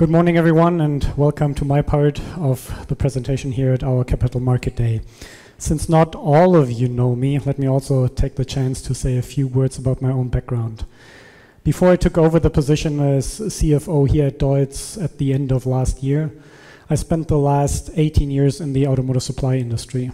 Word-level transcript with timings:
Good 0.00 0.08
morning, 0.08 0.38
everyone, 0.38 0.80
and 0.80 1.04
welcome 1.14 1.52
to 1.56 1.64
my 1.66 1.82
part 1.82 2.22
of 2.38 2.86
the 2.88 2.96
presentation 2.96 3.52
here 3.52 3.74
at 3.74 3.84
our 3.84 4.02
Capital 4.02 4.40
Market 4.40 4.74
Day. 4.74 5.02
Since 5.58 5.90
not 5.90 6.14
all 6.14 6.56
of 6.56 6.72
you 6.72 6.88
know 6.88 7.14
me, 7.14 7.38
let 7.38 7.58
me 7.58 7.68
also 7.68 8.08
take 8.08 8.36
the 8.36 8.46
chance 8.46 8.80
to 8.80 8.94
say 8.94 9.18
a 9.18 9.20
few 9.20 9.46
words 9.46 9.76
about 9.76 10.00
my 10.00 10.10
own 10.10 10.28
background. 10.28 10.86
Before 11.64 11.90
I 11.90 11.96
took 11.96 12.16
over 12.16 12.40
the 12.40 12.48
position 12.48 12.98
as 12.98 13.26
CFO 13.26 14.08
here 14.08 14.28
at 14.28 14.38
DEUTZ 14.38 15.04
at 15.04 15.18
the 15.18 15.34
end 15.34 15.52
of 15.52 15.66
last 15.66 16.02
year, 16.02 16.32
I 16.88 16.94
spent 16.94 17.28
the 17.28 17.36
last 17.36 17.90
18 17.94 18.30
years 18.30 18.58
in 18.58 18.72
the 18.72 18.86
automotive 18.86 19.22
supply 19.22 19.56
industry. 19.56 20.10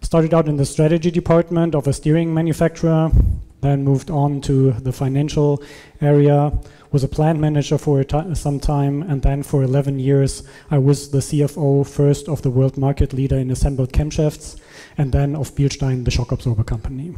Started 0.00 0.34
out 0.34 0.48
in 0.48 0.56
the 0.56 0.66
strategy 0.66 1.12
department 1.12 1.76
of 1.76 1.86
a 1.86 1.92
steering 1.92 2.34
manufacturer, 2.34 3.12
then 3.60 3.84
moved 3.84 4.10
on 4.10 4.40
to 4.40 4.72
the 4.72 4.92
financial 4.92 5.62
area, 6.00 6.52
was 6.92 7.02
a 7.02 7.08
plant 7.08 7.40
manager 7.40 7.78
for 7.78 8.04
some 8.34 8.60
time, 8.60 9.02
and 9.02 9.22
then 9.22 9.42
for 9.42 9.62
11 9.62 9.98
years, 9.98 10.42
I 10.70 10.78
was 10.78 11.10
the 11.10 11.18
CFO 11.18 11.86
first 11.86 12.28
of 12.28 12.42
the 12.42 12.50
world 12.50 12.76
market 12.76 13.12
leader 13.12 13.38
in 13.38 13.50
assembled 13.50 13.92
camshafts, 13.92 14.60
and 14.98 15.10
then 15.10 15.34
of 15.34 15.54
Bilstein, 15.54 16.04
the 16.04 16.10
shock 16.10 16.32
absorber 16.32 16.64
company. 16.64 17.14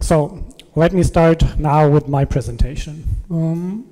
So 0.00 0.44
let 0.74 0.92
me 0.92 1.02
start 1.04 1.58
now 1.58 1.88
with 1.88 2.08
my 2.08 2.24
presentation. 2.24 3.04
Um, 3.30 3.86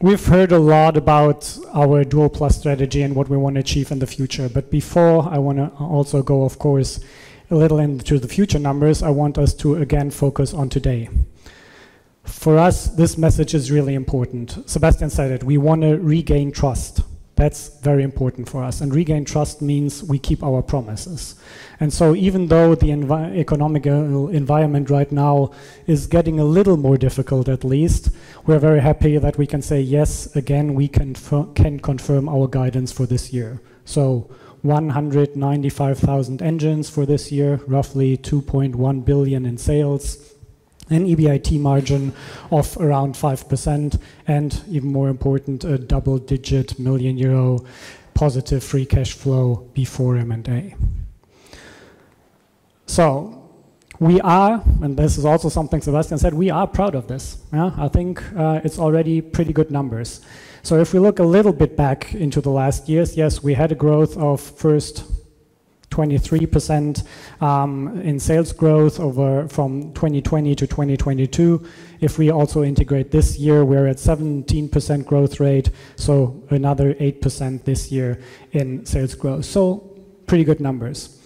we've 0.00 0.26
heard 0.26 0.50
a 0.50 0.58
lot 0.58 0.96
about 0.96 1.56
our 1.72 2.04
Dual 2.04 2.28
Plus 2.30 2.58
strategy 2.58 3.02
and 3.02 3.14
what 3.14 3.28
we 3.28 3.36
want 3.36 3.54
to 3.54 3.60
achieve 3.60 3.92
in 3.92 3.98
the 3.98 4.06
future. 4.06 4.48
But 4.48 4.70
before 4.70 5.28
I 5.28 5.38
want 5.38 5.58
to 5.58 5.68
also 5.76 6.22
go, 6.22 6.44
of 6.44 6.58
course, 6.58 7.00
a 7.50 7.54
little 7.54 7.78
into 7.78 8.18
the 8.18 8.28
future 8.28 8.58
numbers, 8.58 9.02
I 9.02 9.10
want 9.10 9.38
us 9.38 9.54
to 9.54 9.76
again 9.76 10.10
focus 10.10 10.54
on 10.54 10.70
today. 10.70 11.08
For 12.24 12.58
us, 12.58 12.88
this 12.88 13.18
message 13.18 13.54
is 13.54 13.70
really 13.70 13.94
important. 13.94 14.68
Sebastian 14.68 15.10
said 15.10 15.30
it. 15.30 15.44
We 15.44 15.58
want 15.58 15.82
to 15.82 15.98
regain 15.98 16.52
trust. 16.52 17.02
That's 17.36 17.80
very 17.80 18.02
important 18.02 18.48
for 18.48 18.62
us. 18.62 18.80
And 18.80 18.94
regain 18.94 19.24
trust 19.24 19.60
means 19.60 20.02
we 20.04 20.18
keep 20.18 20.42
our 20.42 20.62
promises. 20.62 21.34
And 21.80 21.92
so, 21.92 22.14
even 22.14 22.46
though 22.46 22.74
the 22.74 22.90
envi 22.90 23.36
economic 23.36 23.86
uh, 23.86 23.90
environment 24.28 24.88
right 24.88 25.10
now 25.10 25.50
is 25.86 26.06
getting 26.06 26.38
a 26.38 26.44
little 26.44 26.76
more 26.76 26.96
difficult, 26.96 27.48
at 27.48 27.64
least, 27.64 28.10
we're 28.46 28.60
very 28.60 28.80
happy 28.80 29.18
that 29.18 29.36
we 29.36 29.46
can 29.46 29.62
say, 29.62 29.80
yes, 29.80 30.34
again, 30.36 30.74
we 30.74 30.86
can, 30.86 31.14
can 31.54 31.80
confirm 31.80 32.28
our 32.28 32.46
guidance 32.46 32.92
for 32.92 33.04
this 33.04 33.32
year. 33.32 33.60
So, 33.84 34.30
195,000 34.62 36.40
engines 36.40 36.88
for 36.88 37.04
this 37.04 37.30
year, 37.30 37.60
roughly 37.66 38.16
2.1 38.16 39.04
billion 39.04 39.44
in 39.44 39.58
sales, 39.58 40.33
an 40.90 41.06
EBIT 41.06 41.58
margin 41.60 42.12
of 42.50 42.76
around 42.78 43.14
5%, 43.14 44.00
and 44.26 44.62
even 44.68 44.92
more 44.92 45.08
important, 45.08 45.64
a 45.64 45.78
double-digit 45.78 46.78
million 46.78 47.16
euro 47.16 47.64
positive 48.14 48.62
free 48.62 48.86
cash 48.86 49.12
flow 49.12 49.68
before 49.74 50.16
M&A. 50.16 50.74
So 52.86 53.50
we 53.98 54.20
are, 54.20 54.62
and 54.82 54.96
this 54.96 55.18
is 55.18 55.24
also 55.24 55.48
something 55.48 55.80
Sebastian 55.80 56.18
said, 56.18 56.34
we 56.34 56.50
are 56.50 56.66
proud 56.66 56.94
of 56.94 57.08
this. 57.08 57.38
Yeah? 57.52 57.72
I 57.76 57.88
think 57.88 58.22
uh, 58.36 58.60
it's 58.64 58.78
already 58.78 59.20
pretty 59.20 59.52
good 59.52 59.70
numbers. 59.70 60.20
So 60.62 60.78
if 60.78 60.92
we 60.92 60.98
look 60.98 61.18
a 61.18 61.24
little 61.24 61.52
bit 61.52 61.76
back 61.76 62.14
into 62.14 62.40
the 62.40 62.50
last 62.50 62.88
years, 62.88 63.16
yes, 63.16 63.42
we 63.42 63.54
had 63.54 63.72
a 63.72 63.74
growth 63.74 64.16
of 64.16 64.40
first 64.40 65.04
23% 65.94 67.06
um, 67.40 68.00
in 68.00 68.18
sales 68.18 68.52
growth 68.52 68.98
over 68.98 69.48
from 69.48 69.92
2020 69.94 70.54
to 70.56 70.66
2022. 70.66 71.64
If 72.00 72.18
we 72.18 72.30
also 72.30 72.64
integrate 72.64 73.12
this 73.12 73.38
year, 73.38 73.64
we're 73.64 73.86
at 73.86 73.98
17% 73.98 75.06
growth 75.06 75.38
rate, 75.38 75.70
so 75.96 76.42
another 76.50 76.94
8% 76.94 77.64
this 77.64 77.92
year 77.92 78.18
in 78.52 78.84
sales 78.84 79.14
growth. 79.14 79.44
So 79.44 79.94
pretty 80.26 80.44
good 80.44 80.60
numbers. 80.60 81.20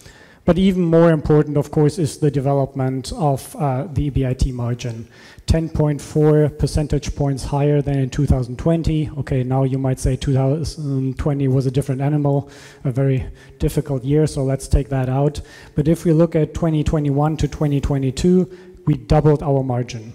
But 0.45 0.57
even 0.57 0.83
more 0.83 1.11
important, 1.11 1.57
of 1.57 1.69
course, 1.69 1.99
is 1.99 2.17
the 2.17 2.31
development 2.31 3.11
of 3.13 3.55
uh, 3.55 3.87
the 3.93 4.09
EBIT 4.09 4.51
margin. 4.53 5.07
10.4 5.49 6.59
percentage 6.59 7.15
points 7.15 7.43
higher 7.43 7.81
than 7.81 7.97
in 7.97 8.07
2020. 8.07 9.09
Okay, 9.17 9.41
now 9.41 9.63
you 9.63 9.79
might 9.79 9.99
say 9.99 10.15
2020 10.15 11.47
was 11.47 11.65
a 11.65 11.71
different 11.71 12.01
animal, 12.01 12.51
a 12.83 12.91
very 12.91 13.25
difficult 13.57 14.03
year, 14.03 14.27
so 14.27 14.43
let's 14.43 14.67
take 14.67 14.89
that 14.89 15.09
out. 15.09 15.41
But 15.73 15.87
if 15.87 16.05
we 16.05 16.11
look 16.13 16.35
at 16.35 16.53
2021 16.53 17.37
to 17.37 17.47
2022, 17.47 18.75
we 18.85 18.93
doubled 18.93 19.41
our 19.41 19.63
margin. 19.63 20.13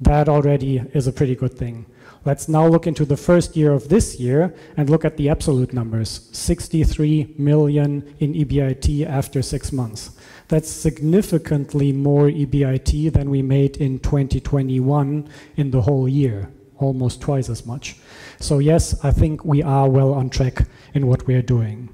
That 0.00 0.28
already 0.28 0.76
is 0.94 1.08
a 1.08 1.12
pretty 1.12 1.34
good 1.34 1.58
thing. 1.58 1.86
Let's 2.24 2.48
now 2.48 2.68
look 2.68 2.86
into 2.86 3.04
the 3.04 3.16
first 3.16 3.56
year 3.56 3.72
of 3.72 3.88
this 3.88 4.20
year 4.20 4.54
and 4.76 4.88
look 4.88 5.04
at 5.04 5.16
the 5.16 5.28
absolute 5.28 5.72
numbers. 5.72 6.28
63 6.32 7.34
million 7.38 8.14
in 8.20 8.34
EBIT 8.34 9.04
after 9.04 9.42
six 9.42 9.72
months. 9.72 10.10
That's 10.48 10.70
significantly 10.70 11.92
more 11.92 12.28
EBIT 12.28 13.12
than 13.12 13.30
we 13.30 13.42
made 13.42 13.76
in 13.78 13.98
2021 13.98 15.28
in 15.56 15.70
the 15.70 15.82
whole 15.82 16.08
year, 16.08 16.50
almost 16.78 17.20
twice 17.20 17.48
as 17.48 17.66
much. 17.66 17.96
So 18.38 18.58
yes, 18.58 19.04
I 19.04 19.10
think 19.10 19.44
we 19.44 19.62
are 19.62 19.88
well 19.88 20.14
on 20.14 20.30
track 20.30 20.66
in 20.94 21.06
what 21.06 21.26
we 21.26 21.34
are 21.34 21.42
doing. 21.42 21.88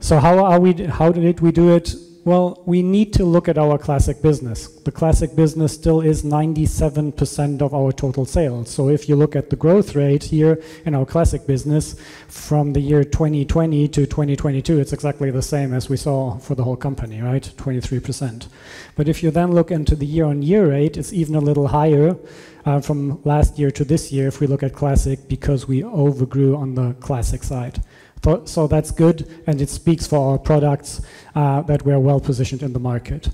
So 0.00 0.20
how 0.20 0.44
are 0.44 0.60
we 0.60 0.72
how 0.84 1.10
did 1.10 1.40
we 1.40 1.50
do 1.50 1.74
it? 1.74 1.94
Well, 2.28 2.62
we 2.66 2.82
need 2.82 3.14
to 3.14 3.24
look 3.24 3.48
at 3.48 3.56
our 3.56 3.78
classic 3.78 4.20
business. 4.20 4.68
The 4.68 4.92
classic 4.92 5.34
business 5.34 5.72
still 5.72 6.02
is 6.02 6.24
97% 6.24 7.62
of 7.62 7.72
our 7.72 7.90
total 7.90 8.26
sales. 8.26 8.68
So 8.68 8.90
if 8.90 9.08
you 9.08 9.16
look 9.16 9.34
at 9.34 9.48
the 9.48 9.56
growth 9.56 9.94
rate 9.94 10.24
here 10.24 10.62
in 10.84 10.94
our 10.94 11.06
classic 11.06 11.46
business 11.46 11.96
from 12.28 12.74
the 12.74 12.80
year 12.80 13.02
2020 13.02 13.88
to 13.88 14.04
2022, 14.04 14.78
it's 14.78 14.92
exactly 14.92 15.30
the 15.30 15.40
same 15.40 15.72
as 15.72 15.88
we 15.88 15.96
saw 15.96 16.36
for 16.36 16.54
the 16.54 16.64
whole 16.64 16.76
company, 16.76 17.22
right? 17.22 17.50
23%. 17.56 18.48
But 18.94 19.08
if 19.08 19.22
you 19.22 19.30
then 19.30 19.52
look 19.52 19.70
into 19.70 19.96
the 19.96 20.04
year-on-year 20.04 20.68
rate, 20.68 20.98
it's 20.98 21.14
even 21.14 21.34
a 21.34 21.40
little 21.40 21.68
higher 21.68 22.14
uh, 22.66 22.82
from 22.82 23.22
last 23.24 23.58
year 23.58 23.70
to 23.70 23.86
this 23.86 24.12
year 24.12 24.28
if 24.28 24.38
we 24.38 24.46
look 24.46 24.62
at 24.62 24.74
classic 24.74 25.28
because 25.28 25.66
we 25.66 25.82
overgrew 25.82 26.54
on 26.54 26.74
the 26.74 26.92
classic 27.00 27.42
side. 27.42 27.82
So 28.44 28.66
that's 28.66 28.90
good, 28.90 29.28
and 29.46 29.60
it 29.60 29.70
speaks 29.70 30.06
for 30.06 30.32
our 30.32 30.38
products 30.38 31.00
uh, 31.34 31.62
that 31.62 31.84
we're 31.84 31.98
well 31.98 32.20
positioned 32.20 32.62
in 32.62 32.72
the 32.72 32.80
market. 32.80 33.30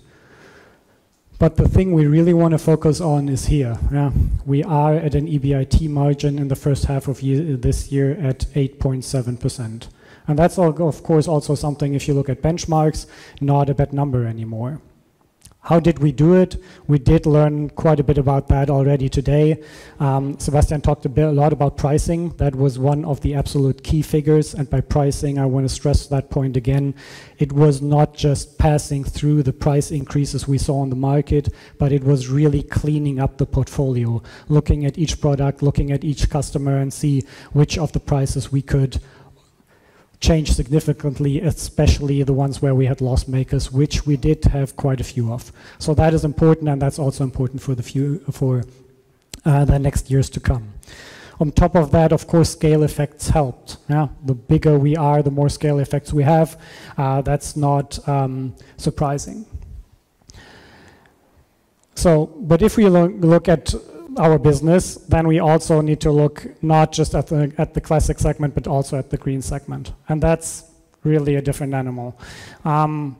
But 1.38 1.56
the 1.56 1.68
thing 1.68 1.92
we 1.92 2.06
really 2.06 2.32
want 2.32 2.52
to 2.52 2.58
focus 2.58 3.00
on 3.00 3.28
is 3.28 3.46
here. 3.46 3.76
Yeah? 3.92 4.12
We 4.46 4.62
are 4.62 4.94
at 4.94 5.14
an 5.14 5.26
EBIT 5.26 5.88
margin 5.88 6.38
in 6.38 6.48
the 6.48 6.56
first 6.56 6.84
half 6.84 7.08
of 7.08 7.22
year, 7.22 7.56
this 7.56 7.90
year 7.90 8.12
at 8.12 8.40
8.7%. 8.54 9.88
And 10.26 10.38
that's, 10.38 10.56
all, 10.56 10.88
of 10.88 11.02
course, 11.02 11.28
also 11.28 11.54
something, 11.54 11.94
if 11.94 12.08
you 12.08 12.14
look 12.14 12.28
at 12.28 12.40
benchmarks, 12.40 13.06
not 13.40 13.68
a 13.68 13.74
bad 13.74 13.92
number 13.92 14.26
anymore. 14.26 14.80
How 15.64 15.80
did 15.80 16.00
we 16.00 16.12
do 16.12 16.34
it? 16.34 16.62
We 16.88 16.98
did 16.98 17.24
learn 17.24 17.70
quite 17.70 17.98
a 17.98 18.04
bit 18.04 18.18
about 18.18 18.48
that 18.48 18.68
already 18.68 19.08
today. 19.08 19.62
Um, 19.98 20.38
Sebastian 20.38 20.82
talked 20.82 21.06
a, 21.06 21.08
bit, 21.08 21.24
a 21.24 21.32
lot 21.32 21.54
about 21.54 21.78
pricing. 21.78 22.36
That 22.36 22.54
was 22.54 22.78
one 22.78 23.02
of 23.06 23.22
the 23.22 23.34
absolute 23.34 23.82
key 23.82 24.02
figures. 24.02 24.52
And 24.52 24.68
by 24.68 24.82
pricing, 24.82 25.38
I 25.38 25.46
want 25.46 25.66
to 25.66 25.74
stress 25.74 26.06
that 26.08 26.28
point 26.28 26.58
again. 26.58 26.94
It 27.38 27.50
was 27.50 27.80
not 27.80 28.14
just 28.14 28.58
passing 28.58 29.04
through 29.04 29.42
the 29.42 29.54
price 29.54 29.90
increases 29.90 30.46
we 30.46 30.58
saw 30.58 30.82
on 30.82 30.90
the 30.90 30.96
market, 30.96 31.48
but 31.78 31.92
it 31.92 32.04
was 32.04 32.28
really 32.28 32.62
cleaning 32.62 33.18
up 33.18 33.38
the 33.38 33.46
portfolio, 33.46 34.22
looking 34.48 34.84
at 34.84 34.98
each 34.98 35.18
product, 35.18 35.62
looking 35.62 35.92
at 35.92 36.04
each 36.04 36.28
customer, 36.28 36.76
and 36.76 36.92
see 36.92 37.22
which 37.54 37.78
of 37.78 37.90
the 37.92 38.00
prices 38.00 38.52
we 38.52 38.60
could 38.60 39.00
changed 40.24 40.54
significantly, 40.54 41.40
especially 41.40 42.22
the 42.22 42.32
ones 42.32 42.62
where 42.62 42.74
we 42.74 42.86
had 42.86 43.00
loss 43.00 43.28
makers, 43.28 43.70
which 43.70 44.06
we 44.06 44.16
did 44.16 44.44
have 44.46 44.74
quite 44.76 45.00
a 45.00 45.04
few 45.04 45.32
of. 45.32 45.52
So 45.78 45.94
that 45.94 46.14
is 46.14 46.24
important, 46.24 46.68
and 46.68 46.80
that's 46.80 46.98
also 46.98 47.24
important 47.24 47.60
for 47.60 47.74
the 47.74 47.82
few 47.82 48.18
for 48.30 48.64
uh, 49.44 49.64
the 49.66 49.78
next 49.78 50.10
years 50.10 50.30
to 50.30 50.40
come. 50.40 50.64
On 51.40 51.50
top 51.50 51.74
of 51.74 51.90
that, 51.90 52.12
of 52.12 52.26
course, 52.26 52.50
scale 52.50 52.82
effects 52.84 53.28
helped. 53.28 53.76
Yeah? 53.88 54.08
The 54.24 54.34
bigger 54.34 54.78
we 54.78 54.96
are, 54.96 55.22
the 55.22 55.30
more 55.30 55.48
scale 55.48 55.78
effects 55.80 56.12
we 56.12 56.22
have. 56.22 56.48
Uh, 56.96 57.20
that's 57.22 57.56
not 57.56 57.88
um, 58.08 58.54
surprising. 58.76 59.44
So, 61.96 62.26
but 62.50 62.62
if 62.62 62.76
we 62.76 62.88
lo 62.88 63.06
look 63.06 63.48
at 63.48 63.74
our 64.18 64.38
business, 64.38 64.96
then 64.96 65.26
we 65.26 65.38
also 65.38 65.80
need 65.80 66.00
to 66.00 66.10
look 66.10 66.46
not 66.62 66.92
just 66.92 67.14
at 67.14 67.26
the, 67.28 67.52
at 67.58 67.74
the 67.74 67.80
classic 67.80 68.18
segment, 68.18 68.54
but 68.54 68.66
also 68.66 68.98
at 68.98 69.10
the 69.10 69.16
green 69.16 69.42
segment. 69.42 69.92
And 70.08 70.22
that's 70.22 70.70
really 71.02 71.36
a 71.36 71.42
different 71.42 71.74
animal. 71.74 72.18
Um, 72.64 73.16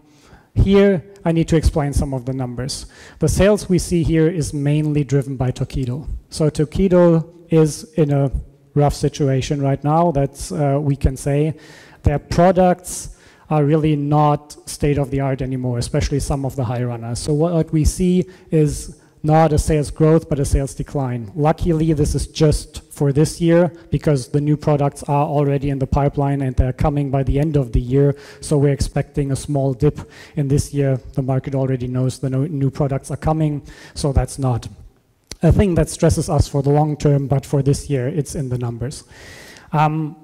here, 0.54 1.04
I 1.24 1.32
need 1.32 1.48
to 1.48 1.56
explain 1.56 1.92
some 1.92 2.14
of 2.14 2.26
the 2.26 2.32
numbers. 2.32 2.86
The 3.18 3.28
sales 3.28 3.68
we 3.68 3.78
see 3.78 4.02
here 4.02 4.28
is 4.28 4.54
mainly 4.54 5.02
driven 5.04 5.36
by 5.36 5.50
Torqeedo. 5.50 6.06
So 6.30 6.48
Torqeedo 6.48 7.28
is 7.50 7.92
in 7.94 8.12
a 8.12 8.30
rough 8.74 8.94
situation 8.94 9.60
right 9.62 9.82
now, 9.82 10.12
that's 10.12 10.52
uh, 10.52 10.78
we 10.80 10.96
can 10.96 11.16
say. 11.16 11.54
Their 12.02 12.18
products 12.18 13.16
are 13.50 13.64
really 13.64 13.96
not 13.96 14.56
state 14.68 14.98
of 14.98 15.10
the 15.10 15.20
art 15.20 15.42
anymore, 15.42 15.78
especially 15.78 16.20
some 16.20 16.44
of 16.44 16.56
the 16.56 16.64
high 16.64 16.82
runners. 16.82 17.18
So 17.18 17.32
what 17.34 17.72
we 17.72 17.84
see 17.84 18.24
is 18.50 19.00
not 19.24 19.52
a 19.52 19.58
sales 19.58 19.90
growth, 19.90 20.28
but 20.28 20.38
a 20.38 20.44
sales 20.44 20.74
decline. 20.74 21.32
Luckily, 21.34 21.92
this 21.94 22.14
is 22.14 22.26
just 22.26 22.82
for 22.92 23.12
this 23.12 23.40
year 23.40 23.72
because 23.90 24.28
the 24.28 24.40
new 24.40 24.56
products 24.56 25.02
are 25.04 25.26
already 25.26 25.70
in 25.70 25.78
the 25.78 25.86
pipeline 25.86 26.42
and 26.42 26.54
they're 26.54 26.74
coming 26.74 27.10
by 27.10 27.22
the 27.22 27.40
end 27.40 27.56
of 27.56 27.72
the 27.72 27.80
year. 27.80 28.14
So 28.40 28.58
we're 28.58 28.74
expecting 28.74 29.32
a 29.32 29.36
small 29.36 29.72
dip 29.72 29.98
in 30.36 30.48
this 30.48 30.74
year. 30.74 31.00
The 31.14 31.22
market 31.22 31.54
already 31.54 31.88
knows 31.88 32.18
the 32.18 32.30
new 32.30 32.70
products 32.70 33.10
are 33.10 33.16
coming, 33.16 33.66
so 33.94 34.12
that's 34.12 34.38
not 34.38 34.68
a 35.42 35.52
thing 35.52 35.74
that 35.74 35.88
stresses 35.88 36.28
us 36.28 36.48
for 36.48 36.62
the 36.62 36.70
long 36.70 36.96
term, 36.96 37.26
but 37.26 37.44
for 37.44 37.62
this 37.62 37.90
year, 37.90 38.08
it's 38.08 38.34
in 38.34 38.48
the 38.48 38.58
numbers. 38.58 39.04
Um, 39.72 40.16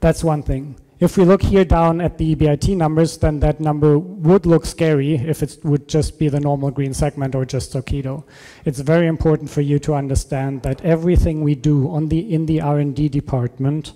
that's 0.00 0.24
one 0.24 0.42
thing. 0.42 0.76
If 1.00 1.18
we 1.18 1.24
look 1.24 1.42
here 1.42 1.64
down 1.64 2.00
at 2.00 2.18
the 2.18 2.36
EBIT 2.36 2.76
numbers, 2.76 3.18
then 3.18 3.40
that 3.40 3.58
number 3.58 3.98
would 3.98 4.46
look 4.46 4.64
scary 4.64 5.16
if 5.16 5.42
it 5.42 5.58
would 5.64 5.88
just 5.88 6.20
be 6.20 6.28
the 6.28 6.38
normal 6.38 6.70
green 6.70 6.94
segment 6.94 7.34
or 7.34 7.44
just 7.44 7.72
Torqeedo. 7.72 8.22
It's 8.64 8.78
very 8.78 9.08
important 9.08 9.50
for 9.50 9.60
you 9.60 9.80
to 9.80 9.94
understand 9.94 10.62
that 10.62 10.80
everything 10.82 11.42
we 11.42 11.56
do 11.56 11.90
on 11.90 12.08
the 12.08 12.32
in 12.32 12.46
the 12.46 12.60
R&D 12.60 13.08
department 13.08 13.92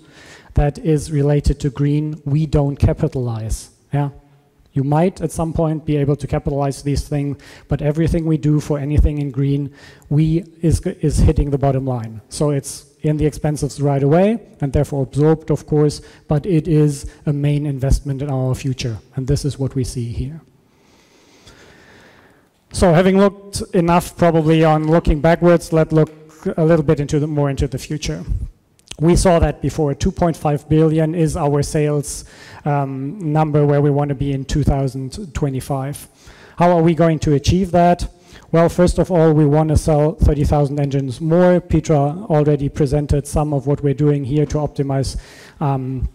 that 0.55 0.77
is 0.79 1.09
related 1.09 1.59
to 1.61 1.69
green, 1.69 2.21
we 2.25 2.45
don't 2.45 2.75
capitalize. 2.75 3.69
Yeah. 3.93 4.09
You 4.73 4.83
might 4.83 5.21
at 5.21 5.31
some 5.31 5.53
point 5.53 5.85
be 5.85 5.95
able 5.95 6.17
to 6.17 6.27
capitalize 6.27 6.83
these 6.83 7.07
things, 7.07 7.37
but 7.69 7.81
everything 7.81 8.25
we 8.25 8.37
do 8.37 8.59
for 8.59 8.77
anything 8.77 9.19
in 9.19 9.31
green, 9.31 9.73
we 10.09 10.43
is 10.61 10.81
is 10.81 11.17
hitting 11.19 11.49
the 11.49 11.57
bottom 11.57 11.85
line. 11.85 12.21
So 12.29 12.49
it's 12.49 12.88
in 13.01 13.17
the 13.17 13.25
expenses 13.25 13.81
right 13.81 14.03
away 14.03 14.39
and 14.61 14.73
therefore 14.73 15.03
absorbed, 15.03 15.51
of 15.51 15.65
course, 15.65 16.01
but 16.27 16.45
it 16.45 16.67
is 16.67 17.11
a 17.25 17.33
main 17.33 17.65
investment 17.65 18.21
in 18.21 18.29
our 18.29 18.53
future. 18.53 18.97
And 19.15 19.27
this 19.27 19.45
is 19.45 19.57
what 19.57 19.75
we 19.75 19.83
see 19.83 20.11
here. 20.11 20.41
So 22.71 22.93
having 22.93 23.17
looked 23.17 23.61
enough 23.73 24.15
probably 24.17 24.63
on 24.63 24.87
looking 24.87 25.21
backwards, 25.21 25.73
let's 25.73 25.91
look 25.91 26.11
a 26.57 26.63
little 26.63 26.85
bit 26.85 26.99
into 26.99 27.19
the 27.19 27.27
more 27.27 27.49
into 27.49 27.67
the 27.67 27.77
future. 27.77 28.23
We 28.99 29.15
saw 29.15 29.39
that 29.39 29.61
before 29.61 29.95
2.5 29.95 30.67
billion 30.67 31.15
is 31.15 31.37
our 31.37 31.63
sales 31.63 32.25
um, 32.65 33.31
number 33.31 33.65
where 33.65 33.81
we 33.81 33.89
want 33.89 34.09
to 34.09 34.15
be 34.15 34.33
in 34.33 34.43
2025. 34.43 36.07
How 36.57 36.71
are 36.77 36.81
we 36.81 36.93
going 36.93 37.19
to 37.19 37.33
achieve 37.33 37.71
that? 37.71 38.11
Well, 38.51 38.67
first 38.67 38.97
of 38.97 39.11
all, 39.11 39.31
we 39.31 39.45
want 39.45 39.69
to 39.69 39.77
sell 39.77 40.13
30,000 40.13 40.79
engines 40.79 41.21
more. 41.21 41.61
Petra 41.61 42.25
already 42.29 42.67
presented 42.67 43.27
some 43.27 43.53
of 43.53 43.67
what 43.67 43.83
we're 43.83 43.93
doing 43.93 44.23
here 44.23 44.47
to 44.47 44.57
optimize 44.57 45.17
um, 45.59 46.09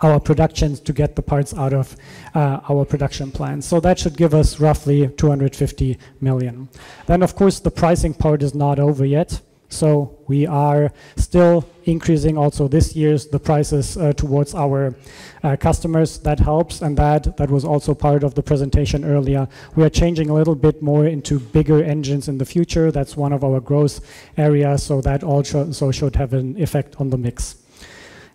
our 0.00 0.18
productions 0.18 0.80
to 0.80 0.94
get 0.94 1.14
the 1.14 1.20
parts 1.20 1.52
out 1.52 1.74
of 1.74 1.94
uh, 2.34 2.60
our 2.70 2.86
production 2.86 3.30
plan. 3.30 3.60
So 3.60 3.80
that 3.80 3.98
should 3.98 4.16
give 4.16 4.32
us 4.32 4.60
roughly 4.60 5.08
250 5.08 5.98
million. 6.22 6.70
Then, 7.06 7.22
of 7.22 7.36
course, 7.36 7.60
the 7.60 7.70
pricing 7.70 8.14
part 8.14 8.42
is 8.42 8.54
not 8.54 8.78
over 8.78 9.04
yet. 9.04 9.42
So 9.74 10.18
we 10.28 10.46
are 10.46 10.92
still 11.16 11.68
increasing 11.84 12.38
also 12.38 12.68
this 12.68 12.94
year's 12.96 13.26
the 13.26 13.38
prices 13.38 13.96
uh, 13.96 14.12
towards 14.12 14.54
our 14.54 14.94
uh, 15.42 15.56
customers. 15.56 16.18
That 16.18 16.40
helps, 16.40 16.80
and 16.82 16.96
that 16.96 17.36
that 17.36 17.50
was 17.50 17.64
also 17.64 17.94
part 17.94 18.24
of 18.24 18.34
the 18.34 18.42
presentation 18.42 19.04
earlier. 19.04 19.48
We 19.74 19.84
are 19.84 19.90
changing 19.90 20.30
a 20.30 20.34
little 20.34 20.54
bit 20.54 20.82
more 20.82 21.06
into 21.06 21.38
bigger 21.38 21.82
engines 21.82 22.28
in 22.28 22.38
the 22.38 22.44
future. 22.44 22.90
That's 22.90 23.16
one 23.16 23.32
of 23.32 23.44
our 23.44 23.60
growth 23.60 24.00
areas, 24.36 24.82
so 24.82 25.00
that 25.00 25.22
also 25.22 25.72
so 25.72 25.90
should 25.90 26.16
have 26.16 26.32
an 26.32 26.56
effect 26.60 26.96
on 27.00 27.10
the 27.10 27.18
mix. 27.18 27.56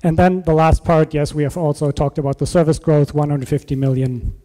And 0.04 0.18
then 0.18 0.44
the 0.44 0.54
last 0.54 0.84
part, 0.86 1.14
yes, 1.14 1.34
we 1.34 1.44
have 1.44 1.58
also 1.58 1.92
talked 1.92 2.18
about 2.18 2.40
the 2.40 2.46
service 2.46 2.80
growth, 2.80 3.14
150 3.14 3.76
million 3.76 4.39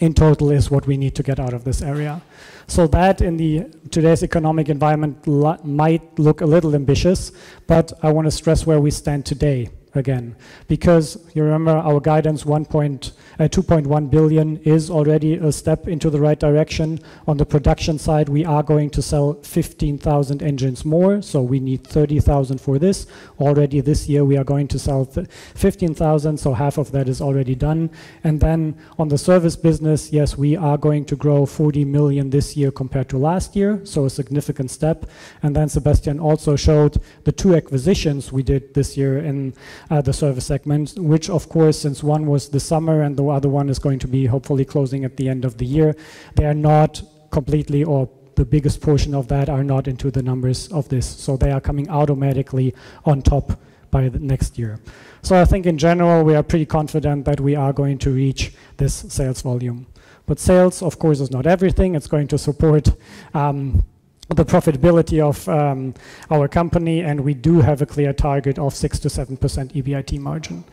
in 0.00 0.12
total 0.14 0.50
is 0.50 0.70
what 0.70 0.86
we 0.86 0.96
need 0.96 1.14
to 1.14 1.22
get 1.22 1.38
out 1.38 1.54
of 1.54 1.64
this 1.64 1.80
area. 1.82 2.20
So 2.66 2.86
that 2.88 3.20
in 3.20 3.36
the 3.36 3.66
today's 3.90 4.22
economic 4.22 4.68
environment 4.68 5.26
might 5.64 6.18
look 6.18 6.40
a 6.40 6.46
little 6.46 6.74
ambitious, 6.74 7.32
but 7.66 7.92
I 8.02 8.10
want 8.12 8.26
to 8.26 8.30
stress 8.30 8.66
where 8.66 8.80
we 8.80 8.90
stand 8.90 9.24
today 9.24 9.68
again. 9.94 10.36
Because 10.68 11.18
you 11.34 11.42
remember 11.42 11.72
our 11.72 12.00
guidance 12.00 12.44
1. 12.44 12.66
Uh, 12.70 13.44
2.1 13.44 14.10
billion 14.10 14.56
is 14.58 14.90
already 14.90 15.34
a 15.34 15.50
step 15.50 15.88
into 15.88 16.10
the 16.10 16.20
right 16.20 16.38
direction. 16.38 16.98
On 17.26 17.36
the 17.36 17.46
production 17.46 17.98
side 17.98 18.28
we 18.28 18.44
are 18.44 18.62
going 18.62 18.90
to 18.90 19.02
sell 19.02 19.34
15,000 19.42 20.42
engines 20.42 20.84
more 20.84 21.22
so 21.22 21.42
we 21.42 21.58
need 21.58 21.86
30,000 21.86 22.60
for 22.60 22.78
this. 22.78 23.06
Already 23.40 23.80
this 23.80 24.08
year 24.08 24.24
we 24.24 24.36
are 24.36 24.44
going 24.44 24.68
to 24.68 24.78
sell 24.78 25.04
15,000 25.04 26.38
so 26.38 26.52
half 26.52 26.78
of 26.78 26.92
that 26.92 27.08
is 27.08 27.20
already 27.20 27.54
done. 27.54 27.90
And 28.24 28.40
then 28.40 28.76
on 28.98 29.08
the 29.08 29.18
service 29.18 29.56
business 29.56 30.12
yes 30.12 30.36
we 30.36 30.56
are 30.56 30.78
going 30.78 31.04
to 31.06 31.16
grow 31.16 31.46
40 31.46 31.84
million 31.84 32.30
this 32.30 32.56
year 32.56 32.70
compared 32.70 33.08
to 33.10 33.18
last 33.18 33.56
year 33.56 33.80
so 33.84 34.04
a 34.04 34.10
significant 34.10 34.70
step. 34.70 35.06
And 35.42 35.56
then 35.56 35.68
Sebastian 35.68 36.20
also 36.20 36.56
showed 36.56 37.00
the 37.24 37.32
two 37.32 37.54
acquisitions 37.56 38.32
we 38.32 38.42
did 38.42 38.74
this 38.74 38.96
year 38.96 39.18
in 39.18 39.54
uh, 39.88 40.00
the 40.00 40.12
service 40.12 40.46
segment, 40.46 40.94
which 40.98 41.30
of 41.30 41.48
course, 41.48 41.78
since 41.80 42.02
one 42.02 42.26
was 42.26 42.48
the 42.48 42.60
summer 42.60 43.02
and 43.02 43.16
the 43.16 43.26
other 43.26 43.48
one 43.48 43.68
is 43.68 43.78
going 43.78 43.98
to 44.00 44.08
be 44.08 44.26
hopefully 44.26 44.64
closing 44.64 45.04
at 45.04 45.16
the 45.16 45.28
end 45.28 45.44
of 45.44 45.56
the 45.58 45.66
year, 45.66 45.96
they 46.34 46.44
are 46.44 46.54
not 46.54 47.02
completely 47.30 47.84
or 47.84 48.08
the 48.34 48.44
biggest 48.44 48.80
portion 48.80 49.14
of 49.14 49.28
that 49.28 49.48
are 49.48 49.64
not 49.64 49.86
into 49.86 50.10
the 50.10 50.22
numbers 50.22 50.68
of 50.72 50.88
this. 50.88 51.06
So 51.06 51.36
they 51.36 51.50
are 51.50 51.60
coming 51.60 51.90
automatically 51.90 52.74
on 53.04 53.22
top 53.22 53.58
by 53.90 54.08
next 54.08 54.58
year. 54.58 54.80
So 55.22 55.40
I 55.40 55.44
think 55.44 55.66
in 55.66 55.76
general, 55.76 56.24
we 56.24 56.34
are 56.34 56.42
pretty 56.42 56.66
confident 56.66 57.24
that 57.26 57.40
we 57.40 57.54
are 57.54 57.72
going 57.72 57.98
to 57.98 58.10
reach 58.10 58.52
this 58.76 58.94
sales 58.94 59.42
volume. 59.42 59.86
But 60.26 60.38
sales, 60.38 60.82
of 60.82 60.98
course, 60.98 61.20
is 61.20 61.30
not 61.30 61.46
everything. 61.46 61.94
It's 61.94 62.06
going 62.06 62.28
to 62.28 62.38
support 62.38 62.88
um, 63.34 63.84
the 64.30 64.44
profitability 64.44 65.20
of 65.20 65.48
um, 65.48 65.92
our 66.30 66.46
company, 66.46 67.00
and 67.00 67.20
we 67.20 67.34
do 67.34 67.60
have 67.60 67.82
a 67.82 67.86
clear 67.86 68.12
target 68.12 68.58
of 68.58 68.74
6 68.74 68.98
to 69.00 69.08
7% 69.08 69.38
EBIT 69.38 70.18
margin. 70.20 70.64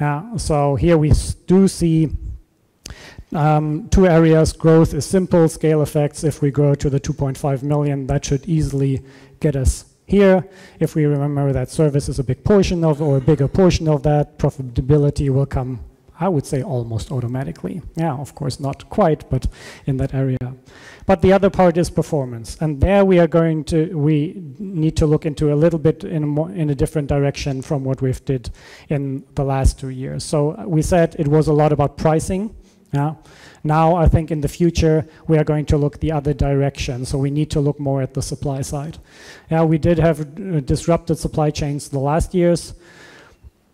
Uh, 0.00 0.36
so 0.38 0.76
here 0.76 0.96
we 0.96 1.12
do 1.46 1.68
see 1.68 2.10
um, 3.32 3.88
two 3.90 4.06
areas. 4.06 4.52
Growth 4.52 4.94
is 4.94 5.04
simple, 5.04 5.48
scale 5.48 5.82
effects. 5.82 6.24
If 6.24 6.40
we 6.40 6.50
grow 6.50 6.74
to 6.74 6.88
the 6.88 7.00
2.5 7.00 7.62
million, 7.62 8.06
that 8.06 8.24
should 8.24 8.46
easily 8.48 9.02
get 9.40 9.56
us 9.56 9.84
here. 10.06 10.48
If 10.80 10.94
we 10.94 11.04
remember 11.04 11.52
that 11.52 11.70
service 11.70 12.08
is 12.08 12.18
a 12.18 12.24
big 12.24 12.42
portion 12.44 12.82
of, 12.82 13.02
or 13.02 13.18
a 13.18 13.20
bigger 13.20 13.48
portion 13.48 13.88
of 13.88 14.02
that, 14.04 14.38
profitability 14.38 15.28
will 15.28 15.46
come 15.46 15.80
I 16.22 16.28
would 16.28 16.46
say 16.46 16.62
almost 16.62 17.10
automatically. 17.10 17.82
Yeah, 17.96 18.14
of 18.14 18.34
course, 18.36 18.60
not 18.60 18.88
quite, 18.90 19.28
but 19.28 19.48
in 19.86 19.96
that 19.96 20.14
area. 20.14 20.54
But 21.04 21.20
the 21.20 21.32
other 21.32 21.50
part 21.50 21.76
is 21.76 21.90
performance. 21.90 22.56
And 22.60 22.80
there 22.80 23.04
we 23.04 23.18
are 23.18 23.26
going 23.26 23.64
to, 23.64 23.78
we 23.98 24.40
need 24.58 24.96
to 24.98 25.06
look 25.06 25.26
into 25.26 25.52
a 25.52 25.56
little 25.56 25.80
bit 25.80 26.04
in 26.04 26.22
a, 26.22 26.26
more, 26.26 26.50
in 26.52 26.70
a 26.70 26.76
different 26.76 27.08
direction 27.08 27.60
from 27.60 27.82
what 27.82 28.00
we've 28.00 28.24
did 28.24 28.50
in 28.88 29.24
the 29.34 29.42
last 29.42 29.80
two 29.80 29.88
years. 29.88 30.22
So 30.22 30.38
we 30.64 30.80
said 30.82 31.16
it 31.18 31.26
was 31.26 31.48
a 31.48 31.52
lot 31.52 31.72
about 31.72 31.96
pricing. 31.96 32.54
Yeah. 32.92 33.14
Now 33.64 33.96
I 33.96 34.06
think 34.06 34.30
in 34.30 34.42
the 34.42 34.48
future 34.48 35.04
we 35.26 35.38
are 35.38 35.44
going 35.44 35.66
to 35.66 35.76
look 35.76 35.98
the 35.98 36.12
other 36.12 36.34
direction. 36.34 37.04
So 37.04 37.18
we 37.18 37.30
need 37.30 37.50
to 37.50 37.60
look 37.60 37.80
more 37.80 38.00
at 38.00 38.14
the 38.14 38.22
supply 38.22 38.62
side. 38.62 38.98
Yeah, 39.50 39.64
we 39.64 39.78
did 39.78 39.98
have 39.98 40.20
uh, 40.20 40.60
disrupted 40.60 41.18
supply 41.18 41.50
chains 41.50 41.88
the 41.88 41.98
last 41.98 42.32
years 42.32 42.74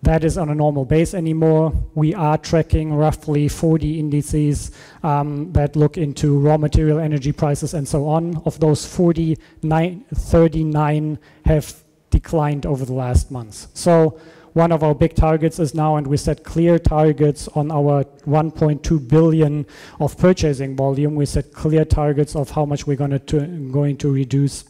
that 0.03 0.23
is 0.23 0.39
on 0.39 0.49
a 0.49 0.55
normal 0.55 0.85
base 0.85 1.13
anymore. 1.13 1.73
We 1.95 2.15
are 2.15 2.39
tracking 2.39 2.95
roughly 2.95 3.49
40 3.49 3.99
indices 3.99 4.71
um, 5.03 5.53
that 5.53 5.75
look 5.75 5.99
into 5.99 6.39
raw 6.39 6.57
material, 6.57 6.99
energy 6.99 7.33
prices, 7.33 7.75
and 7.75 7.87
so 7.87 8.07
on. 8.07 8.37
Of 8.45 8.61
those 8.61 8.87
40, 8.87 9.37
39 9.63 11.19
have 11.47 11.83
declined 12.11 12.65
over 12.65 12.85
the 12.85 12.93
last 12.93 13.31
months. 13.31 13.69
So 13.75 14.21
one 14.53 14.73
of 14.73 14.83
our 14.83 14.95
big 14.95 15.15
targets 15.15 15.59
is 15.59 15.75
now, 15.75 15.97
and 15.97 16.07
we 16.07 16.17
set 16.17 16.45
clear 16.45 16.79
targets 16.79 17.49
on 17.49 17.71
our 17.71 18.05
1.2 18.05 19.09
billion 19.09 19.67
of 20.01 20.17
purchasing 20.17 20.77
volume. 20.77 21.17
We 21.17 21.27
set 21.27 21.53
clear 21.53 21.85
targets 21.85 22.37
of 22.37 22.51
how 22.51 22.65
much 22.65 22.87
we're 22.87 22.97
going 22.97 23.19
to, 23.19 23.47
going 23.71 23.97
to 23.99 24.13
reduce 24.13 24.65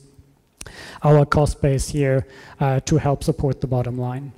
our 1.02 1.24
cost 1.24 1.60
base 1.62 1.88
here 1.88 2.26
uh, 2.60 2.80
to 2.80 2.96
help 2.96 3.22
support 3.22 3.60
the 3.60 3.66
bottom 3.66 3.98
line. 3.98 4.32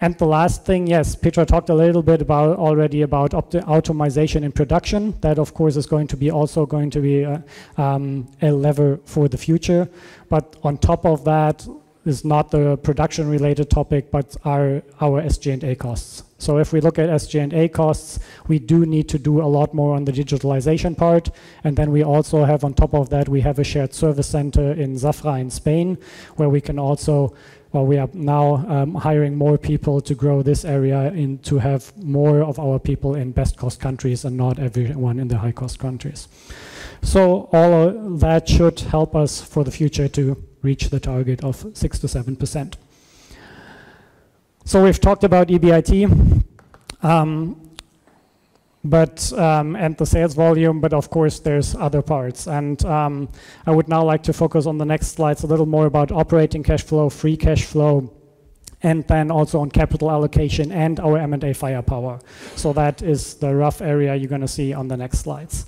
And 0.00 0.16
the 0.18 0.26
last 0.26 0.64
thing, 0.64 0.86
yes, 0.86 1.14
Petra 1.14 1.46
talked 1.46 1.70
a 1.70 1.74
little 1.74 2.02
bit 2.02 2.20
about 2.20 2.58
already 2.58 3.02
about 3.02 3.30
optimization 3.30 4.42
in 4.42 4.52
production. 4.52 5.14
That, 5.20 5.38
of 5.38 5.54
course, 5.54 5.76
is 5.76 5.86
going 5.86 6.08
to 6.08 6.16
be 6.16 6.30
also 6.30 6.66
going 6.66 6.90
to 6.90 7.00
be 7.00 7.22
a, 7.22 7.42
um, 7.78 8.28
a 8.42 8.50
lever 8.50 9.00
for 9.04 9.28
the 9.28 9.38
future. 9.38 9.88
But 10.28 10.56
on 10.62 10.76
top 10.78 11.06
of 11.06 11.24
that 11.24 11.66
is 12.04 12.24
not 12.24 12.50
the 12.50 12.76
production-related 12.78 13.68
topic, 13.68 14.10
but 14.10 14.36
our 14.44 14.82
our 15.00 15.20
SG&A 15.22 15.74
costs. 15.74 16.22
So 16.38 16.58
if 16.58 16.72
we 16.72 16.80
look 16.80 16.98
at 16.98 17.08
SG&A 17.08 17.68
costs, 17.68 18.18
we 18.46 18.58
do 18.58 18.84
need 18.84 19.08
to 19.08 19.18
do 19.18 19.40
a 19.40 19.48
lot 19.48 19.72
more 19.72 19.96
on 19.96 20.04
the 20.04 20.12
digitalization 20.12 20.96
part. 20.96 21.30
And 21.64 21.76
then 21.76 21.90
we 21.90 22.04
also 22.04 22.44
have 22.44 22.62
on 22.62 22.74
top 22.74 22.94
of 22.94 23.08
that, 23.10 23.28
we 23.28 23.40
have 23.40 23.58
a 23.58 23.64
shared 23.64 23.94
service 23.94 24.28
center 24.28 24.72
in 24.72 24.94
Zafra 24.94 25.40
in 25.40 25.50
Spain, 25.50 25.96
where 26.36 26.50
we 26.50 26.60
can 26.60 26.78
also 26.78 27.34
we 27.82 27.98
are 27.98 28.08
now 28.12 28.56
um, 28.68 28.94
hiring 28.94 29.36
more 29.36 29.58
people 29.58 30.00
to 30.00 30.14
grow 30.14 30.42
this 30.42 30.64
area 30.64 31.12
in 31.12 31.38
to 31.38 31.58
have 31.58 31.96
more 31.96 32.42
of 32.42 32.58
our 32.58 32.78
people 32.78 33.14
in 33.14 33.32
best 33.32 33.56
cost 33.56 33.80
countries 33.80 34.24
and 34.24 34.36
not 34.36 34.58
everyone 34.58 35.18
in 35.18 35.28
the 35.28 35.38
high 35.38 35.52
cost 35.52 35.78
countries. 35.78 36.28
So 37.02 37.48
all 37.52 37.88
of 37.88 38.20
that 38.20 38.48
should 38.48 38.80
help 38.80 39.14
us 39.14 39.40
for 39.40 39.64
the 39.64 39.70
future 39.70 40.08
to 40.08 40.42
reach 40.62 40.90
the 40.90 41.00
target 41.00 41.44
of 41.44 41.64
6 41.74 41.98
to 42.00 42.06
7%. 42.06 42.74
So 44.64 44.82
we've 44.82 45.00
talked 45.00 45.22
about 45.22 45.48
EBIT. 45.48 46.44
Um, 47.02 47.65
but 48.90 49.32
um, 49.34 49.76
and 49.76 49.96
the 49.96 50.06
sales 50.06 50.34
volume, 50.34 50.80
but 50.80 50.92
of 50.92 51.10
course 51.10 51.38
there's 51.40 51.74
other 51.74 52.02
parts. 52.02 52.46
And 52.46 52.84
um, 52.84 53.28
I 53.66 53.70
would 53.70 53.88
now 53.88 54.04
like 54.04 54.22
to 54.24 54.32
focus 54.32 54.66
on 54.66 54.78
the 54.78 54.84
next 54.84 55.08
slides 55.08 55.42
a 55.42 55.46
little 55.46 55.66
more 55.66 55.86
about 55.86 56.12
operating 56.12 56.62
cash 56.62 56.82
flow, 56.82 57.10
free 57.10 57.36
cash 57.36 57.64
flow, 57.64 58.12
and 58.82 59.06
then 59.08 59.30
also 59.30 59.60
on 59.60 59.70
capital 59.70 60.10
allocation 60.10 60.70
and 60.70 61.00
our 61.00 61.18
M&A 61.18 61.52
firepower. 61.52 62.20
So 62.54 62.72
that 62.74 63.02
is 63.02 63.34
the 63.34 63.54
rough 63.54 63.80
area 63.80 64.14
you're 64.14 64.28
going 64.28 64.42
to 64.42 64.48
see 64.48 64.72
on 64.72 64.88
the 64.88 64.96
next 64.96 65.20
slides. 65.20 65.66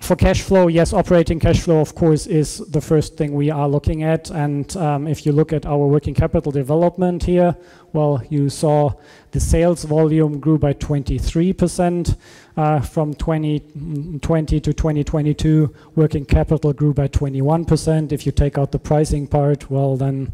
For 0.00 0.16
cash 0.16 0.40
flow, 0.40 0.66
yes, 0.68 0.92
operating 0.92 1.38
cash 1.38 1.60
flow, 1.60 1.78
of 1.80 1.94
course, 1.94 2.26
is 2.26 2.58
the 2.58 2.80
first 2.80 3.16
thing 3.16 3.34
we 3.34 3.50
are 3.50 3.68
looking 3.68 4.02
at. 4.02 4.30
And 4.30 4.74
um, 4.76 5.06
if 5.06 5.24
you 5.24 5.30
look 5.30 5.52
at 5.52 5.66
our 5.66 5.86
working 5.86 6.14
capital 6.14 6.50
development 6.50 7.22
here, 7.24 7.54
well, 7.92 8.22
you 8.30 8.48
saw 8.48 8.94
the 9.32 9.40
sales 9.40 9.84
volume 9.84 10.40
grew 10.40 10.58
by 10.58 10.72
23% 10.72 12.16
uh, 12.56 12.80
from 12.80 13.14
2020 13.14 14.60
to 14.60 14.72
2022. 14.72 15.74
Working 15.94 16.24
capital 16.24 16.72
grew 16.72 16.94
by 16.94 17.06
21%. 17.06 18.10
If 18.10 18.24
you 18.24 18.32
take 18.32 18.56
out 18.56 18.72
the 18.72 18.78
pricing 18.78 19.26
part, 19.26 19.70
well, 19.70 19.96
then 19.96 20.32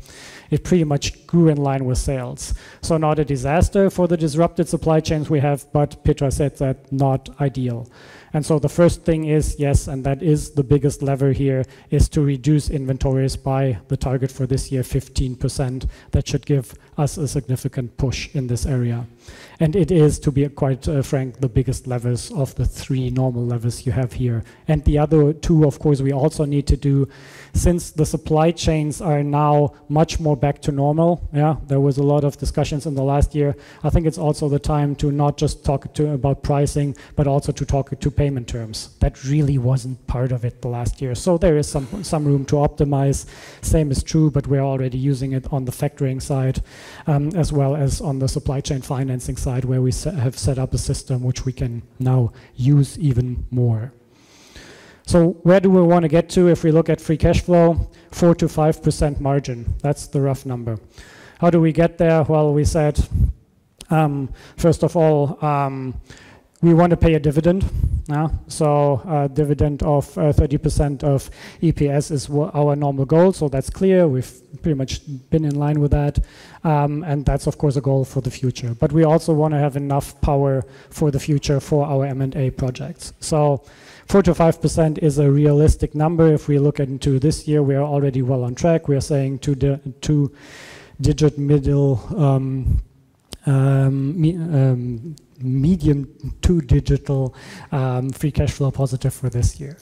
it 0.51 0.65
pretty 0.65 0.85
much 0.85 1.27
grew 1.27 1.49
in 1.49 1.57
line 1.57 1.85
with 1.85 1.99
sales. 1.99 2.55
So 2.83 2.97
not 2.97 3.19
a 3.19 3.25
disaster 3.25 3.91
for 3.91 4.07
the 4.07 4.17
disrupted 4.17 4.69
supply 4.69 5.01
chains 5.01 5.29
we 5.29 5.41
have, 5.41 5.71
but 5.73 6.03
Petra 6.05 6.31
said 6.31 6.57
that 6.59 6.91
not 6.93 7.29
ideal. 7.41 7.89
And 8.37 8.45
so 8.45 8.59
the 8.59 8.69
first 8.69 9.03
thing 9.03 9.25
is, 9.25 9.57
yes, 9.59 9.89
and 9.89 10.05
that 10.05 10.23
is 10.23 10.51
the 10.51 10.63
biggest 10.63 11.01
lever 11.01 11.33
here, 11.33 11.65
is 11.89 12.07
to 12.11 12.21
reduce 12.21 12.69
inventories 12.69 13.35
by 13.35 13.79
the 13.89 13.97
target 13.97 14.31
for 14.31 14.47
this 14.47 14.71
year, 14.71 14.83
15%. 14.83 15.89
That 16.11 16.29
should 16.29 16.45
give 16.45 16.75
us 16.99 17.17
a 17.17 17.27
significant 17.29 17.97
push 17.97 18.29
in 18.35 18.47
this 18.47 18.67
area. 18.67 19.07
And 19.59 19.75
it 19.75 19.91
is, 19.91 20.19
to 20.19 20.31
be 20.31 20.47
quite 20.51 20.87
uh, 20.87 21.01
frank, 21.01 21.41
the 21.41 21.49
biggest 21.49 21.87
levers 21.87 22.31
of 22.31 22.55
the 22.57 22.67
three 22.67 23.09
normal 23.09 23.47
levers 23.47 23.87
you 23.87 23.93
have 23.93 24.13
here. 24.13 24.45
And 24.69 24.85
the 24.85 24.99
other 24.99 25.33
two, 25.33 25.65
of 25.67 25.79
course, 25.79 26.03
we 26.03 26.13
also 26.13 26.45
need 26.45 26.67
to 26.67 26.77
do, 26.77 27.09
since 27.55 27.91
the 27.91 28.05
supply 28.05 28.51
chains 28.51 29.01
are 29.01 29.23
now 29.23 29.73
much 29.89 30.21
more 30.21 30.37
back 30.37 30.61
to 30.63 30.73
normal. 30.73 31.27
Yeah, 31.33 31.57
there 31.69 31.81
was 31.81 31.97
a 31.97 32.03
lot 32.03 32.23
of 32.23 32.37
discussions 32.37 32.85
in 32.85 32.95
the 32.95 33.03
last 33.03 33.35
year. 33.35 33.57
I 33.83 33.89
think 33.89 34.07
it's 34.07 34.19
also 34.19 34.51
the 34.51 34.59
time 34.59 34.95
to 34.97 35.11
not 35.11 35.39
just 35.39 35.65
talk 35.65 35.95
to 35.95 36.13
about 36.13 36.43
pricing, 36.43 36.95
but 37.15 37.27
also 37.27 37.51
to 37.53 37.65
talk 37.65 37.99
to 37.99 38.11
payment 38.27 38.49
terms. 38.49 38.77
That 38.99 39.23
really 39.25 39.57
wasn't 39.57 40.05
part 40.09 40.33
of 40.33 40.45
it 40.45 40.61
the 40.61 40.69
last 40.69 41.01
year. 41.01 41.15
So 41.15 41.39
there 41.39 41.57
is 41.57 41.69
some 41.69 41.87
some 42.03 42.25
room 42.31 42.45
to 42.47 42.57
optimize. 42.57 43.27
Same 43.63 43.93
is 43.93 44.03
true, 44.03 44.31
but 44.31 44.47
we're 44.49 44.69
already 44.73 44.99
using 44.99 45.33
it 45.33 45.45
on 45.53 45.65
the 45.65 45.73
factoring 45.73 46.21
side, 46.21 46.57
um, 47.07 47.25
as 47.43 47.53
well 47.53 47.77
as 47.77 48.01
on 48.01 48.19
the 48.19 48.29
supply 48.29 48.61
chain 48.61 48.83
financing 48.83 49.37
side, 49.37 49.65
where 49.65 49.83
we 49.87 49.93
have 50.25 50.37
set 50.47 50.59
up 50.59 50.75
a 50.75 50.79
system 50.79 51.23
which 51.23 51.45
we 51.47 51.53
can 51.53 51.83
now 51.99 52.33
use 52.57 52.99
even 52.99 53.47
more. 53.51 53.93
So 55.07 55.19
where 55.49 55.61
do 55.61 55.71
we 55.71 55.83
want 55.83 56.03
to 56.03 56.09
get 56.09 56.29
to 56.31 56.49
if 56.49 56.65
we 56.65 56.73
look 56.73 56.89
at 56.91 57.01
free 57.01 57.19
cash 57.19 57.41
flow? 57.43 57.91
4 58.11 58.35
to 58.35 58.47
5% 58.47 59.21
margin. 59.21 59.75
That's 59.83 60.09
the 60.09 60.21
rough 60.21 60.45
number. 60.45 60.79
How 61.39 61.51
do 61.51 61.61
we 61.61 61.73
get 61.73 61.97
there? 61.99 62.25
Well, 62.25 62.53
we 62.53 62.65
said, 62.65 62.99
um, 63.91 64.29
first 64.57 64.83
of 64.83 64.97
all, 64.97 65.39
um, 65.45 65.95
we 66.67 66.75
want 66.75 66.91
to 66.91 66.97
pay 66.97 67.15
a 67.15 67.21
dividend. 67.21 67.65
Yeah? 68.09 68.29
So 68.49 69.01
a 69.07 69.29
dividend 69.29 69.85
of 69.85 70.07
30% 70.07 71.05
uh, 71.05 71.07
of 71.07 71.31
EPS 71.63 72.11
is 72.11 72.29
our 72.29 72.75
normal 72.75 73.05
goal. 73.05 73.33
So 73.33 73.49
that's 73.49 73.71
clear. 73.71 74.09
We've 74.09 74.33
pretty 74.63 74.75
much 74.75 75.01
been 75.31 75.45
in 75.45 75.55
line 75.55 75.79
with 75.81 75.93
that. 75.93 76.19
Um, 76.65 77.05
and 77.05 77.25
that's, 77.25 77.47
of 77.47 77.57
course, 77.57 77.77
a 77.77 77.81
goal 77.81 78.05
for 78.05 78.21
the 78.21 78.33
future. 78.33 78.75
But 78.75 78.91
we 78.91 79.05
also 79.05 79.33
want 79.33 79.55
to 79.55 79.59
have 79.59 79.77
enough 79.77 80.21
power 80.21 80.65
for 80.91 81.13
the 81.13 81.21
future 81.21 81.61
for 81.61 81.87
our 81.87 82.05
M&A 82.07 82.51
projects. 82.51 83.13
So 83.21 83.65
4 84.09 84.25
to 84.25 84.33
5% 84.33 84.99
is 84.99 85.19
a 85.19 85.31
realistic 85.31 85.95
number. 85.95 86.33
If 86.33 86.49
we 86.49 86.59
look 86.59 86.81
into 86.81 87.21
this 87.21 87.47
year, 87.47 87.63
we 87.63 87.77
are 87.77 87.85
already 87.85 88.23
well 88.23 88.43
on 88.43 88.57
track. 88.57 88.89
We 88.89 88.97
are 88.97 89.01
saying 89.01 89.39
two, 89.39 89.55
di 89.55 89.79
two 90.01 90.35
digit 91.01 91.39
middle 91.39 92.01
um, 92.17 92.83
um, 93.47 94.25
um, 94.25 95.17
medium 95.41 96.35
two 96.43 96.61
digital 96.61 97.35
um, 97.73 98.11
free 98.11 98.31
cash 98.31 98.53
flow 98.53 98.71
positive 98.71 99.13
for 99.13 99.29
this 99.29 99.61
year. 99.61 99.77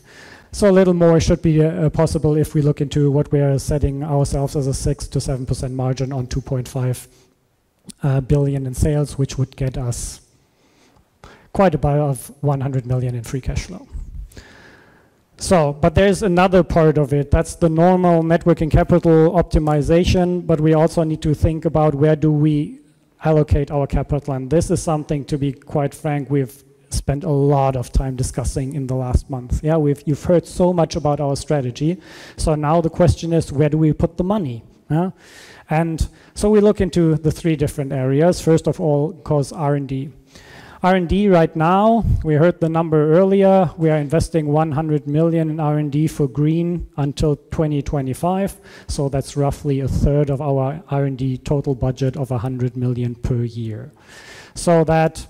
So 0.52 0.70
a 0.70 0.72
little 0.72 0.94
more 0.94 1.18
should 1.18 1.42
be 1.42 1.64
uh, 1.64 1.90
possible 1.90 2.36
if 2.36 2.54
we 2.54 2.62
look 2.62 2.80
into 2.80 3.10
what 3.10 3.32
we 3.32 3.40
are 3.40 3.58
setting 3.58 4.04
ourselves 4.04 4.54
as 4.54 4.68
a 4.68 4.74
6 4.74 5.08
to 5.08 5.18
7% 5.18 5.72
margin 5.72 6.12
on 6.12 6.28
2.5 6.28 7.08
uh, 8.02 8.20
billion 8.20 8.64
in 8.66 8.72
sales, 8.72 9.18
which 9.18 9.36
would 9.36 9.56
get 9.56 9.76
us 9.76 10.20
quite 11.52 11.74
above 11.74 12.30
100 12.42 12.86
million 12.86 13.16
in 13.16 13.24
free 13.24 13.40
cash 13.40 13.64
flow. 13.64 13.86
So, 15.38 15.72
but 15.72 15.96
there's 15.96 16.22
another 16.22 16.62
part 16.62 16.98
of 16.98 17.12
it. 17.12 17.30
That's 17.30 17.56
the 17.56 17.68
normal 17.68 18.22
networking 18.22 18.70
capital 18.70 19.32
optimization, 19.32 20.46
but 20.46 20.60
we 20.60 20.74
also 20.74 21.02
need 21.02 21.22
to 21.22 21.34
think 21.34 21.64
about 21.64 21.94
where 21.94 22.16
do 22.16 22.30
we 22.30 22.78
allocate 23.24 23.70
our 23.70 23.86
capital. 23.86 24.34
And 24.34 24.50
this 24.50 24.70
is 24.70 24.82
something, 24.82 25.24
to 25.26 25.38
be 25.38 25.52
quite 25.52 25.94
frank, 25.94 26.30
we've 26.30 26.62
spent 26.90 27.24
a 27.24 27.30
lot 27.30 27.74
of 27.74 27.90
time 27.92 28.14
discussing 28.16 28.74
in 28.74 28.86
the 28.86 28.94
last 28.94 29.28
month. 29.28 29.62
Yeah, 29.64 29.76
we've, 29.76 30.02
you've 30.06 30.22
heard 30.22 30.46
so 30.46 30.72
much 30.72 30.94
about 30.94 31.20
our 31.20 31.34
strategy. 31.36 32.00
So 32.36 32.54
now 32.54 32.80
the 32.80 32.90
question 32.90 33.32
is, 33.32 33.50
where 33.50 33.68
do 33.68 33.78
we 33.78 33.92
put 33.92 34.16
the 34.16 34.24
money? 34.24 34.62
Yeah? 34.90 35.10
And 35.70 36.06
so 36.34 36.50
we 36.50 36.60
look 36.60 36.80
into 36.80 37.16
the 37.16 37.32
three 37.32 37.56
different 37.56 37.92
areas. 37.92 38.40
First 38.40 38.66
of 38.66 38.80
all, 38.80 39.12
cause 39.12 39.50
R&D. 39.52 40.10
R&D 40.84 41.28
right 41.28 41.56
now, 41.56 42.04
we 42.24 42.34
heard 42.34 42.60
the 42.60 42.68
number 42.68 43.14
earlier, 43.14 43.70
we 43.78 43.88
are 43.88 43.96
investing 43.96 44.48
100 44.48 45.06
million 45.06 45.48
in 45.48 45.58
R&D 45.58 46.08
for 46.08 46.28
green 46.28 46.86
until 46.98 47.36
2025. 47.36 48.60
So 48.86 49.08
that's 49.08 49.34
roughly 49.34 49.80
a 49.80 49.88
third 49.88 50.28
of 50.28 50.42
our 50.42 50.82
R&D 50.90 51.38
total 51.38 51.74
budget 51.74 52.18
of 52.18 52.30
100 52.30 52.76
million 52.76 53.14
per 53.14 53.44
year. 53.44 53.92
So 54.54 54.84
that, 54.84 55.26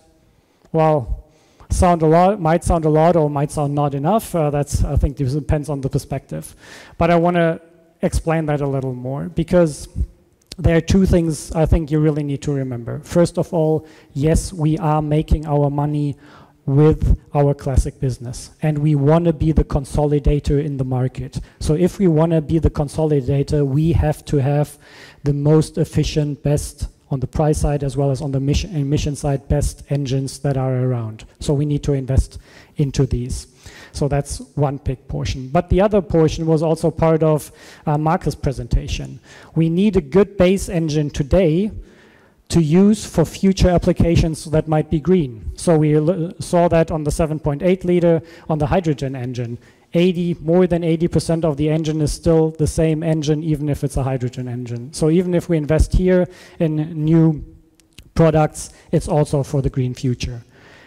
well, 0.72 1.30
sound 1.70 2.02
a 2.02 2.06
lot, 2.06 2.40
might 2.40 2.64
sound 2.64 2.84
a 2.84 2.88
lot 2.88 3.14
or 3.14 3.30
might 3.30 3.52
sound 3.52 3.76
not 3.76 3.94
enough. 3.94 4.34
Uh, 4.34 4.50
that's, 4.50 4.82
I 4.82 4.96
think 4.96 5.16
depends 5.18 5.68
on 5.68 5.82
the 5.82 5.88
perspective. 5.88 6.56
But 6.98 7.12
I 7.12 7.14
want 7.14 7.36
to 7.36 7.60
explain 8.02 8.46
that 8.46 8.60
a 8.60 8.66
little 8.66 8.92
more 8.92 9.28
because 9.28 9.86
there 10.58 10.76
are 10.76 10.80
two 10.80 11.06
things 11.06 11.52
I 11.52 11.66
think 11.66 11.90
you 11.90 12.00
really 12.00 12.22
need 12.22 12.42
to 12.42 12.52
remember. 12.52 13.00
First 13.00 13.38
of 13.38 13.52
all, 13.52 13.86
yes, 14.12 14.52
we 14.52 14.78
are 14.78 15.02
making 15.02 15.46
our 15.46 15.70
money 15.70 16.16
with 16.66 17.20
our 17.34 17.52
classic 17.52 18.00
business 18.00 18.50
and 18.62 18.78
we 18.78 18.94
want 18.94 19.26
to 19.26 19.32
be 19.32 19.52
the 19.52 19.64
consolidator 19.64 20.64
in 20.64 20.76
the 20.76 20.84
market. 20.84 21.40
So 21.60 21.74
if 21.74 21.98
we 21.98 22.08
want 22.08 22.32
to 22.32 22.40
be 22.40 22.58
the 22.58 22.70
consolidator, 22.70 23.66
we 23.66 23.92
have 23.92 24.24
to 24.26 24.38
have 24.38 24.78
the 25.24 25.34
most 25.34 25.76
efficient, 25.76 26.42
best 26.42 26.88
on 27.10 27.20
the 27.20 27.26
price 27.26 27.58
side 27.58 27.84
as 27.84 27.96
well 27.96 28.10
as 28.10 28.22
on 28.22 28.32
the 28.32 28.40
mission, 28.40 28.74
emission 28.74 29.14
side, 29.14 29.46
best 29.48 29.82
engines 29.90 30.38
that 30.40 30.56
are 30.56 30.74
around. 30.74 31.24
So 31.38 31.52
we 31.52 31.66
need 31.66 31.82
to 31.84 31.92
invest 31.92 32.38
into 32.76 33.04
these. 33.06 33.46
So 33.94 34.08
that's 34.08 34.38
one 34.56 34.78
big 34.78 35.06
portion. 35.06 35.48
But 35.48 35.70
the 35.70 35.80
other 35.80 36.02
portion 36.02 36.46
was 36.46 36.62
also 36.62 36.90
part 36.90 37.22
of 37.22 37.52
uh, 37.86 37.96
Marcus' 37.96 38.34
presentation. 38.34 39.20
We 39.54 39.70
need 39.70 39.96
a 39.96 40.00
good 40.00 40.36
base 40.36 40.68
engine 40.68 41.10
today 41.10 41.70
to 42.48 42.60
use 42.60 43.06
for 43.06 43.24
future 43.24 43.70
applications 43.70 44.44
that 44.46 44.66
might 44.66 44.90
be 44.90 44.98
green. 44.98 45.52
So 45.56 45.78
we 45.78 45.94
saw 46.40 46.66
that 46.68 46.90
on 46.90 47.04
the 47.04 47.10
7.8 47.10 47.84
liter 47.84 48.20
on 48.48 48.58
the 48.58 48.66
hydrogen 48.66 49.14
engine. 49.14 49.58
80, 49.94 50.38
more 50.40 50.66
than 50.66 50.82
80% 50.82 51.44
of 51.44 51.56
the 51.56 51.70
engine 51.70 52.00
is 52.00 52.12
still 52.12 52.50
the 52.50 52.66
same 52.66 53.04
engine, 53.04 53.44
even 53.44 53.68
if 53.68 53.84
it's 53.84 53.96
a 53.96 54.02
hydrogen 54.02 54.48
engine. 54.48 54.92
So 54.92 55.08
even 55.08 55.34
if 55.34 55.48
we 55.48 55.56
invest 55.56 55.92
here 55.92 56.26
in 56.58 57.04
new 57.04 57.44
products, 58.14 58.72
it's 58.90 59.06
also 59.06 59.44
for 59.44 59.62
the 59.62 59.70
green 59.70 59.94
future. 59.94 60.42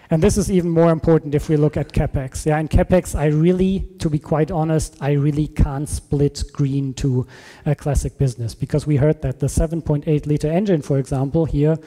And 0.10 0.24
this 0.24 0.38
is 0.38 0.50
even 0.50 0.70
more 0.70 0.92
important 0.92 1.36
if 1.36 1.50
we 1.50 1.58
look 1.58 1.76
at 1.76 1.92
CapEx. 1.92 2.46
Yeah, 2.46 2.60
in 2.60 2.70
CapEx, 2.70 3.14
I 3.14 3.26
really, 3.26 3.88
to 4.00 4.10
be 4.10 4.20
quite 4.20 4.52
honest, 4.52 4.96
I 5.02 5.12
really 5.12 5.48
can't 5.48 5.90
split 5.90 6.44
green 6.54 6.94
to 6.96 7.28
a 7.66 7.76
classic 7.76 8.18
business 8.18 8.56
because 8.56 8.88
we 8.88 8.96
heard 8.96 9.22
that 9.22 9.40
the 9.40 9.48
7.8 9.48 10.26
liter 10.26 10.50
engine, 10.50 10.82
for 10.82 10.98
example, 10.98 11.46
here 11.46 11.78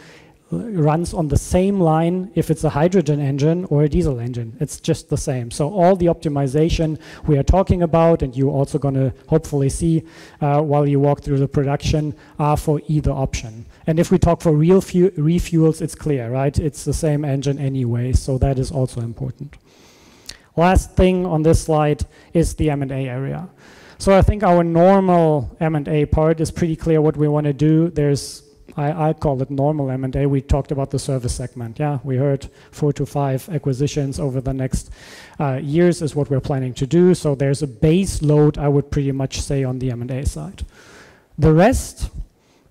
runs 0.50 1.14
on 1.14 1.28
the 1.28 1.38
same 1.38 1.80
line 1.80 2.30
if 2.34 2.50
it's 2.50 2.64
a 2.64 2.70
hydrogen 2.70 3.20
engine 3.20 3.64
or 3.66 3.84
a 3.84 3.88
diesel 3.88 4.18
engine. 4.18 4.56
It's 4.58 4.80
just 4.80 5.08
the 5.08 5.16
same. 5.16 5.50
So 5.50 5.72
all 5.72 5.94
the 5.94 6.06
optimization 6.06 6.98
we 7.26 7.38
are 7.38 7.42
talking 7.42 7.82
about, 7.82 8.22
and 8.22 8.36
you're 8.36 8.50
also 8.50 8.78
going 8.78 8.94
to 8.94 9.12
hopefully 9.28 9.68
see 9.68 10.04
uh, 10.40 10.60
while 10.60 10.86
you 10.86 10.98
walk 10.98 11.22
through 11.22 11.38
the 11.38 11.48
production, 11.48 12.14
are 12.38 12.56
for 12.56 12.80
either 12.88 13.12
option. 13.12 13.66
And 13.86 13.98
if 14.00 14.10
we 14.10 14.18
talk 14.18 14.40
for 14.40 14.52
real 14.52 14.80
refuels, 14.80 15.80
it's 15.80 15.94
clear, 15.94 16.30
right? 16.30 16.58
It's 16.58 16.84
the 16.84 16.94
same 16.94 17.24
engine 17.24 17.58
anyway, 17.58 18.12
so 18.12 18.38
that 18.38 18.58
is 18.58 18.72
also 18.72 19.00
important. 19.00 19.56
Last 20.56 20.96
thing 20.96 21.26
on 21.26 21.42
this 21.42 21.62
slide 21.62 22.04
is 22.34 22.54
the 22.56 22.70
M&A 22.70 23.08
area. 23.08 23.48
So 23.98 24.16
I 24.16 24.22
think 24.22 24.42
our 24.42 24.64
normal 24.64 25.56
M&A 25.60 26.06
part 26.06 26.40
is 26.40 26.50
pretty 26.50 26.74
clear 26.74 27.00
what 27.00 27.16
we 27.16 27.28
want 27.28 27.44
to 27.44 27.52
do. 27.52 27.90
There's 27.90 28.49
I, 28.76 29.10
I, 29.10 29.12
call 29.12 29.40
it 29.42 29.50
normal 29.50 29.90
M&A. 29.90 30.26
We 30.26 30.40
talked 30.40 30.72
about 30.72 30.90
the 30.90 30.98
service 30.98 31.34
segment. 31.34 31.78
Yeah, 31.78 31.98
we 32.04 32.16
heard 32.16 32.48
four 32.70 32.92
to 32.94 33.06
five 33.06 33.48
acquisitions 33.48 34.18
over 34.18 34.40
the 34.40 34.52
next 34.54 34.90
uh, 35.38 35.60
years 35.62 36.02
is 36.02 36.14
what 36.14 36.30
we're 36.30 36.40
planning 36.40 36.74
to 36.74 36.86
do. 36.86 37.14
So 37.14 37.34
there's 37.34 37.62
a 37.62 37.66
base 37.66 38.22
load, 38.22 38.58
I 38.58 38.68
would 38.68 38.90
pretty 38.90 39.12
much 39.12 39.40
say, 39.40 39.64
on 39.64 39.78
the 39.78 39.90
M&A 39.90 40.26
side. 40.26 40.64
The 41.38 41.52
rest 41.52 42.10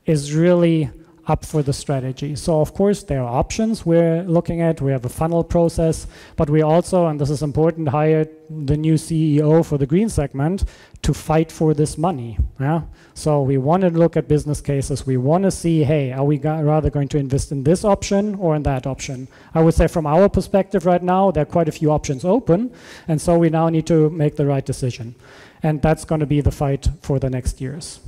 is 0.05 0.33
really 0.33 0.89
up 1.29 1.45
for 1.45 1.61
the 1.61 1.73
strategy. 1.73 2.35
So 2.35 2.59
of 2.61 2.73
course 2.73 3.03
there 3.03 3.21
are 3.21 3.39
options 3.39 3.85
we're 3.85 4.23
looking 4.23 4.61
at. 4.61 4.81
We 4.81 4.91
have 4.91 5.05
a 5.05 5.09
funnel 5.09 5.43
process, 5.43 6.07
but 6.35 6.49
we 6.49 6.61
also, 6.61 7.07
and 7.07 7.21
this 7.21 7.29
is 7.29 7.43
important, 7.43 7.89
hired 7.89 8.29
the 8.49 8.75
new 8.75 8.95
CEO 8.95 9.63
for 9.63 9.77
the 9.77 9.85
green 9.85 10.09
segment 10.09 10.65
to 11.03 11.13
fight 11.13 11.51
for 11.51 11.73
this 11.73 11.97
money. 11.97 12.37
Yeah. 12.59 12.81
So 13.13 13.41
we 13.41 13.57
want 13.57 13.81
to 13.81 13.89
look 13.89 14.17
at 14.17 14.27
business 14.27 14.59
cases. 14.59 15.05
We 15.05 15.17
want 15.17 15.43
to 15.43 15.51
see, 15.51 15.83
hey, 15.83 16.11
are 16.11 16.23
we 16.23 16.39
rather 16.39 16.89
going 16.89 17.09
to 17.09 17.17
invest 17.17 17.51
in 17.51 17.63
this 17.63 17.85
option 17.85 18.35
or 18.35 18.55
in 18.55 18.63
that 18.63 18.87
option? 18.87 19.27
I 19.53 19.61
would 19.61 19.75
say 19.75 19.87
from 19.87 20.07
our 20.07 20.29
perspective 20.29 20.85
right 20.85 21.03
now, 21.03 21.31
there 21.31 21.43
are 21.43 21.45
quite 21.45 21.69
a 21.69 21.71
few 21.71 21.91
options 21.91 22.25
open, 22.25 22.73
and 23.07 23.21
so 23.21 23.37
we 23.37 23.49
now 23.49 23.69
need 23.69 23.85
to 23.87 24.09
make 24.09 24.35
the 24.35 24.45
right 24.45 24.65
decision. 24.65 25.15
And 25.61 25.81
that's 25.81 26.05
going 26.05 26.21
to 26.21 26.25
be 26.25 26.41
the 26.41 26.51
fight 26.51 26.87
for 27.01 27.19
the 27.19 27.29
next 27.29 27.61
years. 27.61 27.99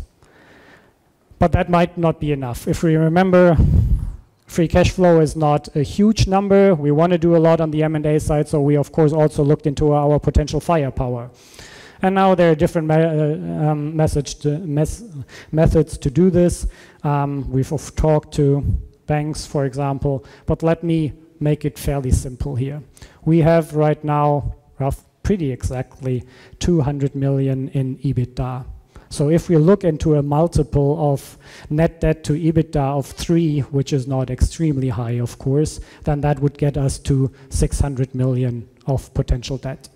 But 1.41 1.53
that 1.53 1.71
might 1.71 1.97
not 1.97 2.19
be 2.19 2.31
enough. 2.31 2.67
If 2.67 2.83
we 2.83 2.95
remember, 2.95 3.57
free 4.45 4.67
cash 4.67 4.91
flow 4.91 5.19
is 5.21 5.35
not 5.35 5.75
a 5.75 5.81
huge 5.81 6.27
number. 6.27 6.75
We 6.75 6.91
want 6.91 7.13
to 7.13 7.17
do 7.17 7.35
a 7.35 7.41
lot 7.41 7.59
on 7.59 7.71
the 7.71 7.81
M&A 7.81 8.19
side, 8.19 8.47
so 8.47 8.61
we 8.61 8.77
of 8.77 8.91
course 8.91 9.11
also 9.11 9.43
looked 9.43 9.65
into 9.65 9.91
our 9.91 10.19
potential 10.19 10.59
firepower. 10.59 11.31
And 12.03 12.13
now 12.13 12.35
there 12.35 12.51
are 12.51 12.55
different 12.55 12.87
me 12.87 12.93
uh, 12.93 13.71
um, 13.71 13.97
to 13.97 14.59
methods 15.51 15.97
to 15.97 16.11
do 16.11 16.29
this. 16.29 16.67
Um, 17.03 17.49
we've 17.49 17.73
talked 17.95 18.35
to 18.35 18.63
banks, 19.07 19.43
for 19.43 19.65
example, 19.65 20.23
but 20.45 20.61
let 20.61 20.83
me 20.83 21.13
make 21.39 21.65
it 21.65 21.79
fairly 21.79 22.11
simple 22.11 22.55
here. 22.55 22.83
We 23.25 23.39
have 23.39 23.73
right 23.75 24.03
now, 24.03 24.57
rough, 24.77 25.03
pretty 25.23 25.51
exactly, 25.51 26.23
200 26.59 27.15
million 27.15 27.69
in 27.69 27.97
EBITDA. 27.97 28.65
So 29.11 29.29
if 29.29 29.49
we 29.49 29.57
look 29.57 29.83
into 29.83 30.15
a 30.15 30.23
multiple 30.23 31.11
of 31.11 31.37
net 31.69 31.99
debt 31.99 32.23
to 32.23 32.33
EBITDA 32.33 32.97
of 32.97 33.05
3, 33.05 33.59
which 33.59 33.91
is 33.91 34.07
not 34.07 34.29
extremely 34.29 34.87
high, 34.87 35.19
of 35.19 35.37
course, 35.37 35.81
then 36.05 36.21
that 36.21 36.39
would 36.39 36.57
get 36.57 36.77
us 36.77 36.97
to 36.99 37.29
600 37.49 38.15
million 38.15 38.69
of 38.87 39.13
potential 39.13 39.57
debt. 39.57 39.89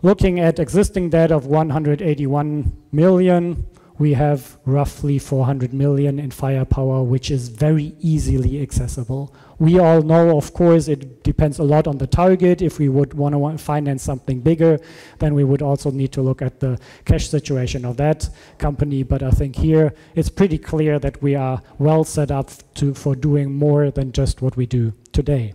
Looking 0.00 0.40
at 0.40 0.58
existing 0.58 1.10
debt 1.10 1.30
of 1.30 1.44
181 1.44 2.72
million, 2.90 3.66
we 3.98 4.12
have 4.12 4.58
roughly 4.64 5.18
400 5.18 5.72
million 5.72 6.18
in 6.18 6.30
firepower, 6.30 7.02
which 7.02 7.30
is 7.30 7.48
very 7.48 7.94
easily 8.00 8.60
accessible. 8.60 9.34
We 9.58 9.78
all 9.78 10.02
know, 10.02 10.36
of 10.36 10.52
course, 10.52 10.86
it 10.86 11.22
depends 11.22 11.58
a 11.58 11.62
lot 11.62 11.86
on 11.86 11.96
the 11.96 12.06
target. 12.06 12.60
If 12.60 12.78
we 12.78 12.90
would 12.90 13.14
want 13.14 13.34
to 13.34 13.58
finance 13.62 14.02
something 14.02 14.40
bigger, 14.40 14.78
then 15.18 15.34
we 15.34 15.44
would 15.44 15.62
also 15.62 15.90
need 15.90 16.12
to 16.12 16.22
look 16.22 16.42
at 16.42 16.60
the 16.60 16.78
cash 17.06 17.28
situation 17.28 17.84
of 17.86 17.96
that 17.96 18.28
company. 18.58 19.02
But 19.02 19.22
I 19.22 19.30
think 19.30 19.56
here 19.56 19.94
it's 20.14 20.28
pretty 20.28 20.58
clear 20.58 20.98
that 20.98 21.22
we 21.22 21.34
are 21.34 21.62
well 21.78 22.04
set 22.04 22.30
up 22.30 22.50
to, 22.74 22.92
for 22.92 23.14
doing 23.14 23.54
more 23.54 23.90
than 23.90 24.12
just 24.12 24.42
what 24.42 24.56
we 24.56 24.66
do 24.66 24.92
today. 25.12 25.54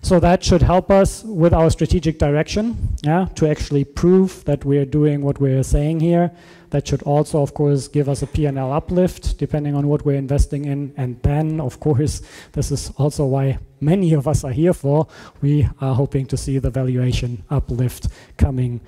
So 0.00 0.20
that 0.20 0.44
should 0.44 0.62
help 0.62 0.90
us 0.90 1.24
with 1.24 1.52
our 1.52 1.70
strategic 1.70 2.18
direction, 2.18 2.96
yeah, 3.02 3.26
to 3.34 3.48
actually 3.48 3.84
prove 3.84 4.44
that 4.44 4.64
we 4.64 4.78
are 4.78 4.84
doing 4.84 5.22
what 5.22 5.40
we're 5.40 5.62
saying 5.62 6.00
here. 6.00 6.30
That 6.70 6.86
should 6.86 7.02
also, 7.02 7.42
of 7.42 7.54
course, 7.54 7.88
give 7.88 8.08
us 8.08 8.22
a 8.22 8.26
P&L 8.26 8.72
uplift, 8.72 9.38
depending 9.38 9.74
on 9.74 9.88
what 9.88 10.04
we're 10.04 10.16
investing 10.16 10.66
in. 10.66 10.92
And 10.96 11.20
then, 11.22 11.60
of 11.60 11.80
course, 11.80 12.22
this 12.52 12.70
is 12.70 12.90
also 12.96 13.24
why 13.24 13.58
many 13.80 14.12
of 14.12 14.28
us 14.28 14.44
are 14.44 14.52
here 14.52 14.74
for. 14.74 15.08
We 15.40 15.68
are 15.80 15.94
hoping 15.94 16.26
to 16.26 16.36
see 16.36 16.58
the 16.58 16.70
valuation 16.70 17.42
uplift 17.50 18.08
coming 18.36 18.80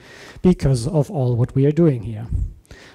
because 0.43 0.87
of 0.87 1.11
all 1.11 1.37
what 1.37 1.55
we 1.55 1.67
are 1.67 1.73
doing 1.73 2.03
here. 2.03 2.27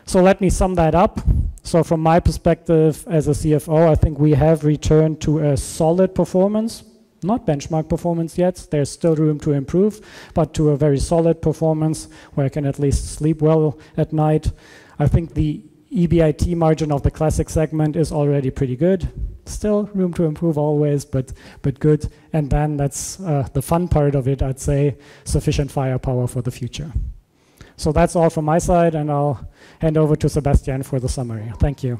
So 0.05 0.21
let 0.21 0.39
me 0.39 0.49
sum 0.51 0.75
that 0.75 0.93
up. 0.93 1.19
So 1.63 1.83
from 1.83 1.99
my 1.99 2.19
perspective 2.19 3.03
as 3.09 3.27
a 3.27 3.31
CFO, 3.31 3.89
I 3.89 3.95
think 3.95 4.19
we 4.19 4.31
have 4.33 4.63
returned 4.63 5.19
to 5.21 5.39
a 5.39 5.57
solid 5.57 6.13
performance 6.13 6.83
not 7.23 7.45
benchmark 7.45 7.89
performance 7.89 8.37
yet. 8.37 8.67
There's 8.71 8.89
still 8.89 9.15
room 9.15 9.39
to 9.41 9.53
improve, 9.53 10.01
but 10.33 10.53
to 10.55 10.69
a 10.69 10.77
very 10.77 10.99
solid 10.99 11.41
performance 11.41 12.07
where 12.33 12.45
I 12.45 12.49
can 12.49 12.65
at 12.65 12.79
least 12.79 13.15
sleep 13.15 13.41
well 13.41 13.79
at 13.97 14.13
night. 14.13 14.51
I 14.99 15.07
think 15.07 15.33
the 15.33 15.63
EBIT 15.91 16.55
margin 16.55 16.91
of 16.91 17.03
the 17.03 17.11
classic 17.11 17.49
segment 17.49 17.95
is 17.95 18.11
already 18.11 18.49
pretty 18.49 18.75
good. 18.75 19.09
Still 19.45 19.89
room 19.93 20.13
to 20.15 20.23
improve 20.25 20.57
always, 20.57 21.05
but 21.05 21.31
but 21.61 21.79
good. 21.79 22.11
And 22.33 22.49
then 22.49 22.77
that's 22.77 23.19
uh, 23.19 23.47
the 23.53 23.61
fun 23.61 23.87
part 23.87 24.15
of 24.15 24.27
it, 24.27 24.41
I'd 24.41 24.59
say, 24.59 24.97
sufficient 25.23 25.71
firepower 25.71 26.27
for 26.27 26.41
the 26.41 26.51
future. 26.51 26.91
So 27.77 27.91
that's 27.91 28.15
all 28.15 28.29
from 28.29 28.45
my 28.45 28.57
side, 28.57 28.95
and 28.95 29.11
I'll 29.11 29.47
hand 29.79 29.97
over 29.97 30.15
to 30.15 30.29
Sebastian 30.29 30.83
for 30.83 30.99
the 30.99 31.09
summary. 31.09 31.51
Thank 31.59 31.83
you. 31.83 31.99